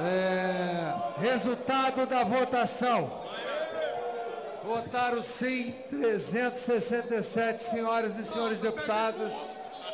[0.00, 3.22] É, resultado da votação.
[4.64, 9.32] Votaram sim 367 senhoras e senhores deputados.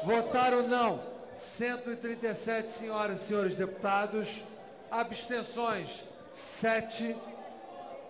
[0.05, 1.01] Votaram não
[1.37, 4.43] 137 senhoras e senhores deputados.
[4.91, 7.15] Abstenções 7.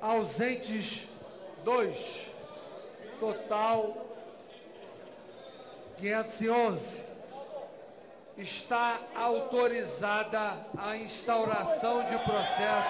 [0.01, 1.09] Ausentes
[1.65, 2.31] 2.
[3.19, 4.07] Total
[5.99, 7.10] 511
[8.41, 12.89] está autorizada a instauração de processo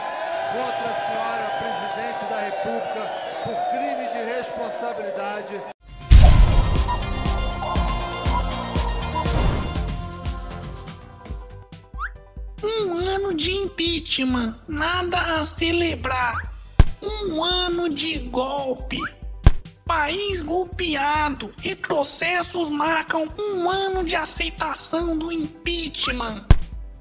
[0.53, 3.03] contra a senhora presidente da República
[3.43, 5.61] por crime de responsabilidade.
[12.63, 16.55] Um ano de impeachment, nada a celebrar.
[17.03, 18.99] Um ano de golpe.
[19.91, 21.51] País golpeado.
[21.61, 26.45] Retrocessos marcam um ano de aceitação do impeachment.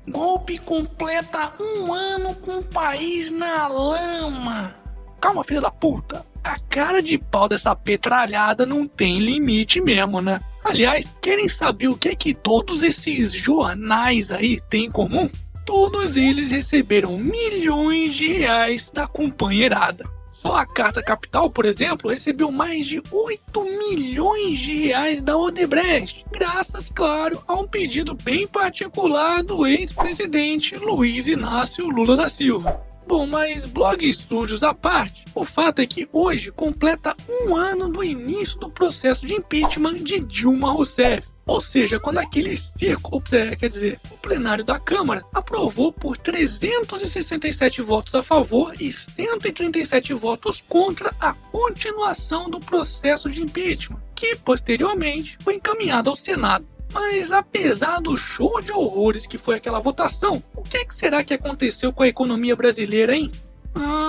[0.07, 4.73] Golpe completa um ano com o país na lama.
[5.21, 6.25] Calma, filha da puta.
[6.43, 10.41] A cara de pau dessa petralhada não tem limite mesmo, né?
[10.63, 15.29] Aliás, querem saber o que é que todos esses jornais aí têm em comum?
[15.63, 20.09] Todos eles receberam milhões de reais da companheirada.
[20.39, 26.25] Só a Carta Capital, por exemplo, recebeu mais de 8 milhões de reais da Odebrecht,
[26.31, 32.81] graças, claro, a um pedido bem particular do ex-presidente Luiz Inácio Lula da Silva.
[33.05, 38.01] Bom, mas blogs sujos à parte, o fato é que hoje completa um ano do
[38.01, 41.27] início do processo de impeachment de Dilma Rousseff.
[41.49, 48.13] Ou seja, quando aquele circo, quer dizer, o plenário da Câmara aprovou por 367 votos
[48.13, 55.55] a favor e 137 votos contra a continuação do processo de impeachment, que posteriormente foi
[55.55, 56.65] encaminhado ao Senado.
[56.93, 61.23] Mas apesar do show de horrores que foi aquela votação, o que, é que será
[61.23, 63.31] que aconteceu com a economia brasileira, hein?
[63.75, 64.08] Meu!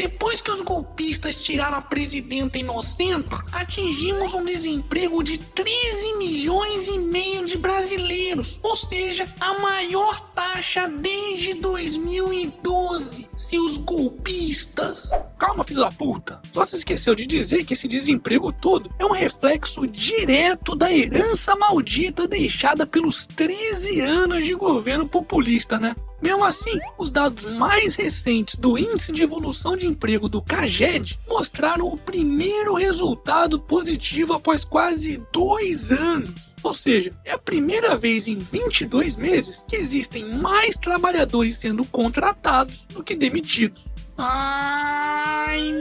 [0.00, 6.98] Depois que os golpistas tiraram a presidenta inocente, atingimos um desemprego de 13 milhões e
[6.98, 13.28] meio de brasileiros, ou seja, a maior taxa desde 2012.
[13.36, 15.10] Seus golpistas.
[15.38, 16.40] Calma, filho da puta.
[16.50, 21.54] Só se esqueceu de dizer que esse desemprego todo é um reflexo direto da herança
[21.56, 25.94] maldita deixada pelos 13 anos de governo populista, né?
[26.20, 31.86] Mesmo assim, os dados mais recentes do Índice de Evolução de Emprego do CAGED mostraram
[31.86, 36.50] o primeiro resultado positivo após quase dois anos.
[36.62, 42.86] Ou seja, é a primeira vez em 22 meses que existem mais trabalhadores sendo contratados
[42.92, 43.82] do que demitidos.
[44.18, 45.72] Ai!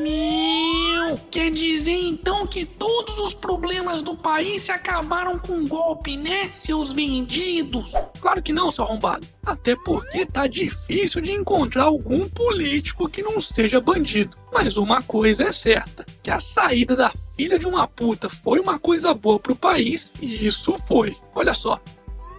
[1.32, 6.50] Quer dizer então que todos os problemas do país se acabaram com um golpe, né,
[6.54, 7.92] seus vendidos?
[8.20, 9.28] Claro que não, seu arrombado.
[9.46, 14.36] Até porque tá difícil de encontrar algum político que não seja bandido.
[14.52, 18.80] Mas uma coisa é certa: que a saída da filha de uma puta foi uma
[18.80, 21.16] coisa boa pro país, e isso foi.
[21.36, 21.80] Olha só,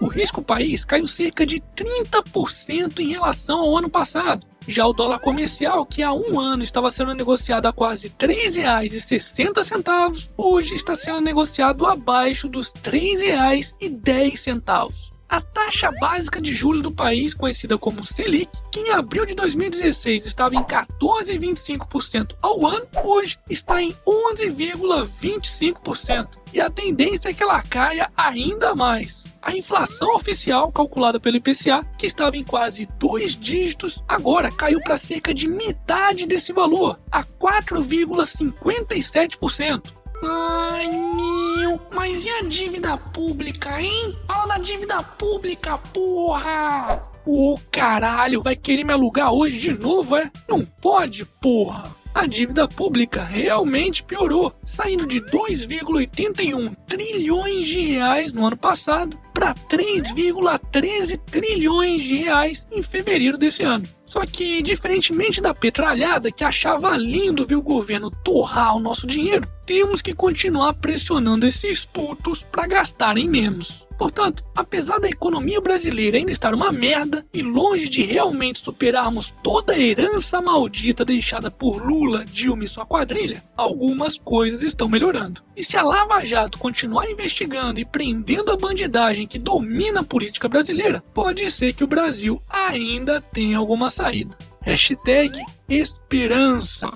[0.01, 4.50] o risco país caiu cerca de 30% em relação ao ano passado.
[4.71, 10.31] Já o dólar comercial, que há um ano estava sendo negociado a quase R$ 3,60,
[10.37, 15.11] hoje está sendo negociado abaixo dos R$ 3,10.
[15.31, 20.27] A taxa básica de juros do país, conhecida como Selic, que em abril de 2016
[20.27, 26.31] estava em 14,25% ao ano, hoje está em 11,25%.
[26.53, 29.29] E a tendência é que ela caia ainda mais.
[29.41, 34.97] A inflação oficial, calculada pelo IPCA, que estava em quase dois dígitos, agora caiu para
[34.97, 40.00] cerca de metade desse valor, a 4,57%.
[40.23, 44.17] Ai, meu, mas e a dívida pública, hein?
[44.27, 47.03] Fala da dívida pública, porra!
[47.27, 50.31] Ô caralho, vai querer me alugar hoje de novo, é?
[50.49, 51.97] Não fode, porra!
[52.13, 59.55] A dívida pública realmente piorou, saindo de 2,81 trilhões de reais no ano passado para
[59.55, 63.87] 3,13 trilhões de reais em fevereiro desse ano.
[64.11, 69.49] Só que, diferentemente da petralhada que achava lindo ver o governo torrar o nosso dinheiro,
[69.65, 73.87] temos que continuar pressionando esses putos para gastarem menos.
[74.01, 79.75] Portanto, apesar da economia brasileira ainda estar uma merda e longe de realmente superarmos toda
[79.75, 85.43] a herança maldita deixada por Lula, Dilma e sua quadrilha, algumas coisas estão melhorando.
[85.55, 90.49] E se a Lava Jato continuar investigando e prendendo a bandidagem que domina a política
[90.49, 94.37] brasileira, pode ser que o Brasil ainda tenha alguma saída.
[94.63, 96.91] Hashtag esperança.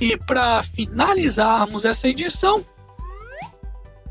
[0.00, 2.64] E para finalizarmos essa edição,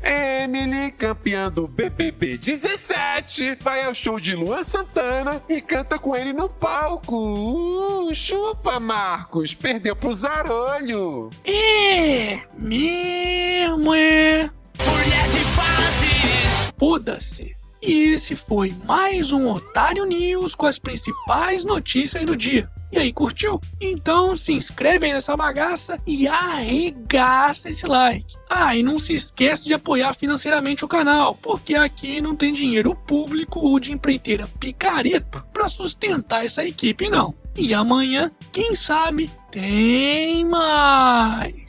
[0.02, 6.32] Emily, campeã do BBB 17, vai ao show de Luan Santana e canta com ele
[6.32, 7.16] no palco.
[7.16, 11.30] Uh, chupa, Marcos, perdeu pro Zarolho.
[11.44, 14.50] É, mesmo é.
[14.78, 16.72] Mulher de fases.
[16.78, 17.55] Foda-se.
[17.86, 22.68] E esse foi mais um Otário News com as principais notícias do dia.
[22.90, 23.60] E aí, curtiu?
[23.80, 28.34] Então se inscreve aí nessa bagaça e arregaça esse like.
[28.50, 32.92] Ah, e não se esquece de apoiar financeiramente o canal, porque aqui não tem dinheiro
[32.92, 37.36] público ou de empreiteira picareta para sustentar essa equipe não.
[37.56, 41.65] E amanhã, quem sabe, tem mais.